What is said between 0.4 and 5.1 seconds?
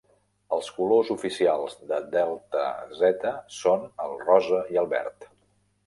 Els colors oficials de Delta Zeta són el rosa i el